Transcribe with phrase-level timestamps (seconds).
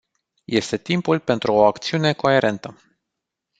[0.47, 2.75] Este timpul pentru o acțiune coerentă!